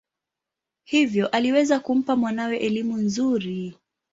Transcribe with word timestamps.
Hivyo 0.83 1.27
aliweza 1.27 1.79
kumpa 1.79 2.15
mwanawe 2.15 2.57
elimu 2.57 2.97
nzuri. 2.97 3.75